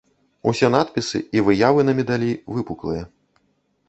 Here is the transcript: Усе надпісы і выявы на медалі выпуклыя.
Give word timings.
Усе 0.51 0.69
надпісы 0.75 1.19
і 1.37 1.43
выявы 1.47 1.85
на 1.89 1.93
медалі 1.99 2.31
выпуклыя. 2.55 3.03